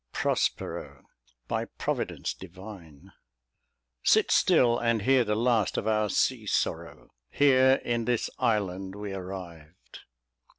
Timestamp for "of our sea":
5.77-6.47